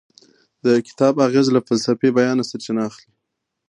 د 0.65 0.67
کتاب 0.87 1.13
اغیز 1.27 1.47
له 1.55 1.59
فلسفي 1.67 2.09
بیانه 2.17 2.43
سرچینه 2.49 2.81
اخلي. 2.89 3.09